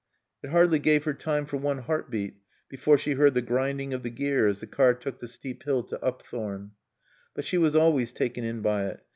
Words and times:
It 0.41 0.49
hardly 0.49 0.79
gave 0.79 1.03
her 1.03 1.13
time 1.13 1.45
for 1.45 1.57
one 1.57 1.77
heart 1.77 2.09
beat 2.09 2.37
before 2.67 2.97
she 2.97 3.11
heard 3.11 3.35
the 3.35 3.41
grinding 3.43 3.93
of 3.93 4.01
the 4.01 4.09
gear 4.09 4.47
as 4.47 4.59
the 4.59 4.65
car 4.65 4.95
took 4.95 5.19
the 5.19 5.27
steep 5.27 5.61
hill 5.61 5.83
to 5.83 6.03
Upthorne. 6.03 6.71
But 7.35 7.45
she 7.45 7.59
was 7.59 7.75
always 7.75 8.11
taken 8.11 8.43
in 8.43 8.63
by 8.63 8.87
it. 8.87 9.03